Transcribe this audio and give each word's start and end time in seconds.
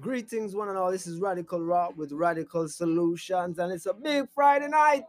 Greetings, 0.00 0.54
one 0.54 0.68
and 0.68 0.78
all. 0.78 0.90
This 0.90 1.06
is 1.06 1.20
Radical 1.20 1.60
Rock 1.60 1.96
with 1.96 2.12
Radical 2.12 2.66
Solutions, 2.66 3.58
and 3.58 3.72
it's 3.72 3.86
a 3.86 3.92
big 3.92 4.26
Friday 4.34 4.68
night. 4.68 5.04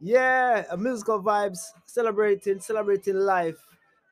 Yeah, 0.00 0.64
a 0.70 0.76
musical 0.76 1.22
vibes, 1.22 1.58
celebrating, 1.86 2.60
celebrating 2.60 3.16
life. 3.16 3.56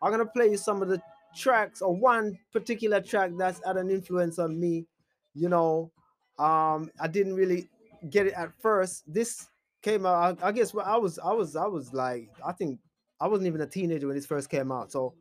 I'm 0.02 0.10
gonna 0.10 0.26
play 0.26 0.50
you 0.50 0.56
some 0.56 0.82
of 0.82 0.88
the 0.88 1.00
tracks 1.36 1.82
or 1.82 1.94
one 1.94 2.38
particular 2.52 3.00
track 3.00 3.32
that's 3.36 3.60
had 3.64 3.76
an 3.76 3.90
influence 3.90 4.38
on 4.38 4.58
me. 4.58 4.86
You 5.34 5.50
know, 5.50 5.92
um, 6.38 6.90
I 6.98 7.06
didn't 7.08 7.34
really 7.34 7.68
get 8.10 8.26
it 8.26 8.32
at 8.32 8.52
first. 8.60 9.04
This 9.06 9.48
came 9.82 10.06
out. 10.06 10.42
I, 10.42 10.48
I 10.48 10.52
guess 10.52 10.74
I 10.74 10.96
was, 10.96 11.18
I 11.18 11.32
was, 11.32 11.54
I 11.54 11.66
was 11.66 11.92
like, 11.92 12.30
I 12.44 12.52
think 12.52 12.80
I 13.20 13.28
wasn't 13.28 13.46
even 13.46 13.60
a 13.60 13.66
teenager 13.66 14.06
when 14.06 14.16
this 14.16 14.26
first 14.26 14.48
came 14.48 14.72
out. 14.72 14.90
So 14.90 15.14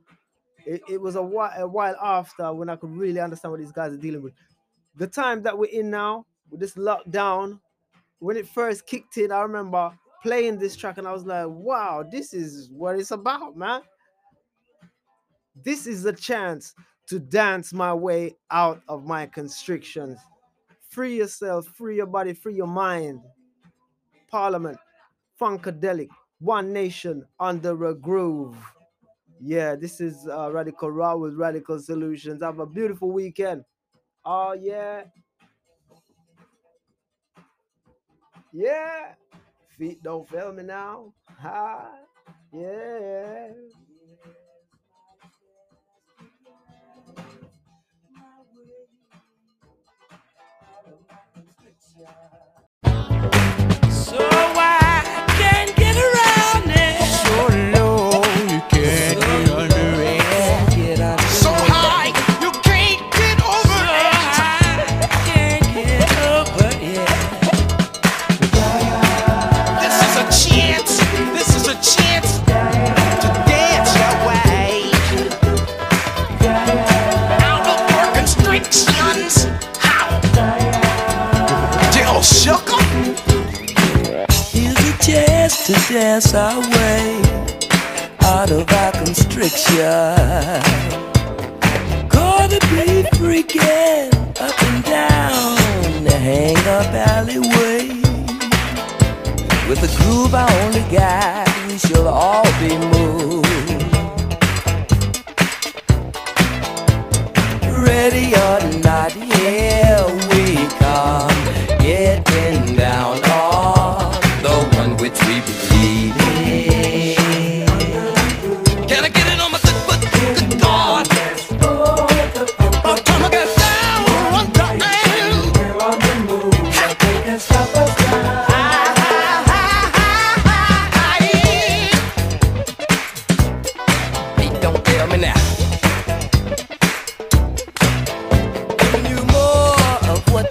it, 0.65 0.81
it 0.89 1.01
was 1.01 1.15
a 1.15 1.21
while, 1.21 1.51
a 1.57 1.67
while 1.67 1.95
after 2.01 2.53
when 2.53 2.69
I 2.69 2.75
could 2.75 2.91
really 2.91 3.19
understand 3.19 3.51
what 3.51 3.59
these 3.59 3.71
guys 3.71 3.93
are 3.93 3.97
dealing 3.97 4.21
with. 4.21 4.33
The 4.95 5.07
time 5.07 5.41
that 5.43 5.57
we're 5.57 5.71
in 5.71 5.89
now 5.89 6.25
with 6.49 6.59
this 6.59 6.75
lockdown, 6.75 7.59
when 8.19 8.37
it 8.37 8.47
first 8.47 8.87
kicked 8.87 9.17
in, 9.17 9.31
I 9.31 9.41
remember 9.41 9.91
playing 10.23 10.57
this 10.57 10.75
track 10.75 10.97
and 10.97 11.07
I 11.07 11.11
was 11.11 11.25
like, 11.25 11.47
wow, 11.47 12.03
this 12.09 12.33
is 12.33 12.69
what 12.71 12.97
it's 12.97 13.11
about, 13.11 13.55
man. 13.55 13.81
This 15.63 15.87
is 15.87 16.05
a 16.05 16.13
chance 16.13 16.73
to 17.07 17.19
dance 17.19 17.73
my 17.73 17.93
way 17.93 18.35
out 18.49 18.81
of 18.87 19.05
my 19.05 19.27
constrictions. 19.27 20.19
Free 20.89 21.17
yourself, 21.17 21.67
free 21.67 21.97
your 21.97 22.07
body, 22.07 22.33
free 22.33 22.55
your 22.55 22.67
mind. 22.67 23.21
Parliament, 24.29 24.77
Funkadelic, 25.39 26.09
One 26.39 26.73
Nation 26.73 27.25
under 27.39 27.85
a 27.85 27.93
groove. 27.93 28.57
Yeah, 29.39 29.75
this 29.75 30.01
is 30.01 30.27
uh, 30.27 30.51
Radical 30.51 30.91
Raw 30.91 31.17
with 31.17 31.35
Radical 31.35 31.79
Solutions. 31.79 32.41
Have 32.41 32.59
a 32.59 32.65
beautiful 32.65 33.11
weekend. 33.11 33.63
Oh, 34.25 34.53
yeah. 34.53 35.03
Yeah. 38.53 39.13
Feet 39.77 40.01
don't 40.01 40.27
fail 40.29 40.53
me 40.53 40.63
now. 40.63 41.13
Ha. 41.39 41.89
Yeah. 42.53 43.51
So 51.79 52.64
dance 85.95 86.33
our 86.33 86.59
way 86.59 87.21
out 88.23 88.51
of 88.51 88.69
our 88.69 88.91
constriction. 88.91 89.79
Gonna 92.09 92.59
be 92.73 93.07
freaking 93.15 94.11
up 94.41 94.63
and 94.63 94.83
down 94.83 96.03
the 96.03 96.11
hang 96.11 96.57
up 96.79 96.91
alleyway. 97.13 97.87
With 99.69 99.83
a 99.87 100.03
groove 100.03 100.35
I 100.35 100.45
only 100.65 100.83
got, 100.91 101.47
we 101.69 101.77
shall 101.77 102.09
all 102.09 102.43
be 102.59 102.77
moved. 102.77 103.84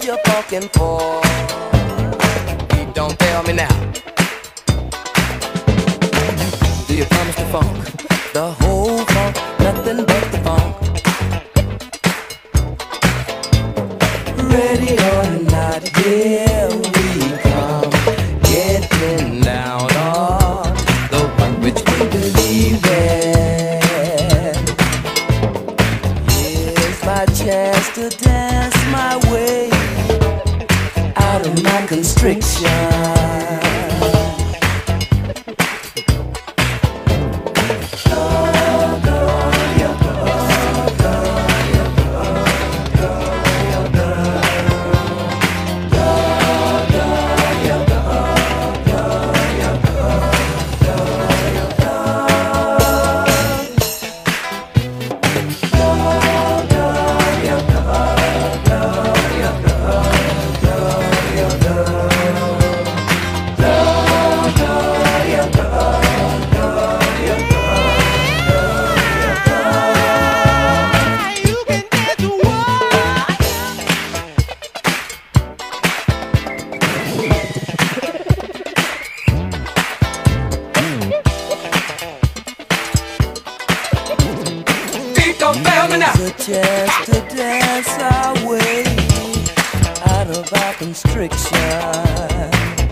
You're 0.05 0.17
fucking 0.25 0.69
for. 0.69 1.19
Don't 2.93 3.17
tell 3.17 3.41
me 3.43 3.53
now. 3.53 3.75
Do 6.87 6.95
you 6.95 7.05
promise 7.05 7.35
the 7.35 7.47
funk? 7.51 7.71
The 8.33 8.51
whole 8.59 9.03
funk, 9.05 9.35
nothing 9.59 10.05
but 10.05 10.31
the 10.31 10.37
funk. 10.45 10.75
Ready 14.53 14.93
or 15.11 15.23
not, 15.49 15.81
here 15.97 16.44
constriction. 31.95 33.24
A 86.25 86.31
chance 86.31 87.05
to 87.05 87.35
dance 87.35 87.87
our 87.99 88.47
way 88.47 88.83
out 90.07 90.27
of 90.27 90.51
our 90.53 90.73
constriction. 90.73 92.84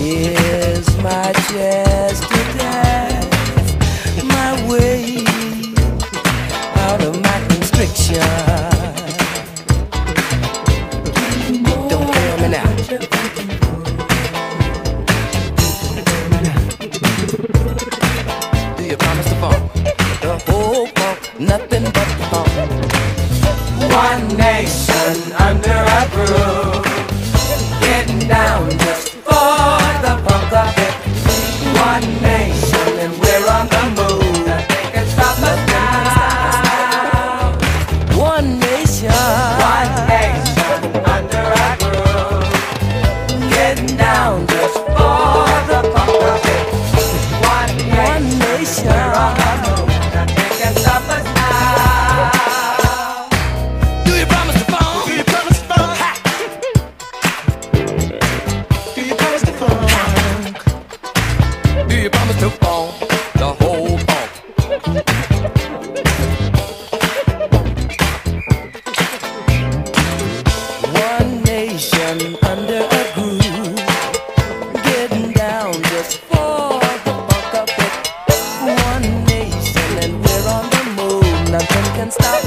Here's 0.00 0.96
my 1.02 1.30
chance 1.50 1.89
nation. 48.62 49.39
Can 82.00 82.10
stop 82.10 82.39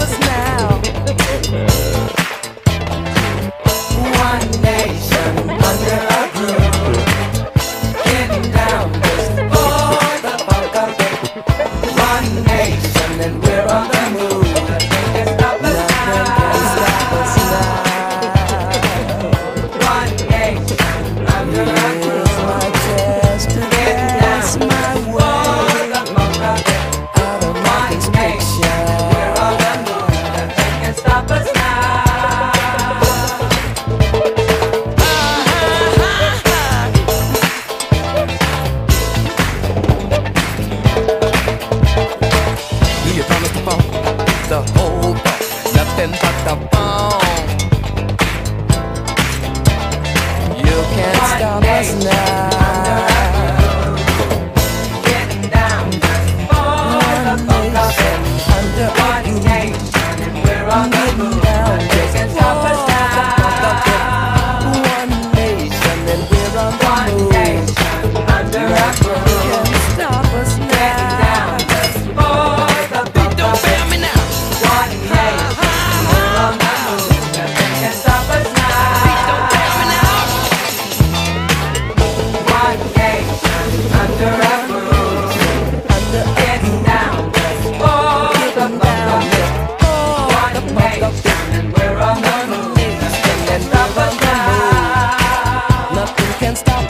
can't 96.44 96.57
stop 96.57 96.82